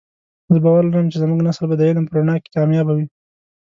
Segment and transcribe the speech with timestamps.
[0.53, 3.05] زه باور لرم چې زمونږ نسل به د علم په رڼا کې کامیابه وی